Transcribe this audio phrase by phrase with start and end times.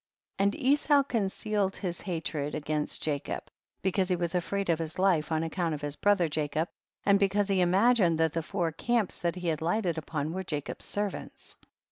[0.39, 0.43] 40.
[0.43, 3.43] And Esau concealed his lia tred against Jacob,
[3.83, 6.69] because he was afraid of his life on account of his brother Jacob,
[7.05, 10.41] and because he ima gined that the four camps that he had lighted upon were
[10.41, 11.55] Jacob's ser vants.